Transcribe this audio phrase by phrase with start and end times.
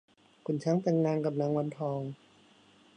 [0.45, 2.01] ขุนช้างแต่งงานกับนางวันทอง